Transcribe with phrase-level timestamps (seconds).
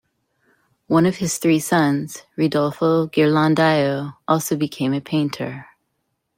[0.87, 5.67] One of his three sons, Ridolfo Ghirlandaio, also became a painter.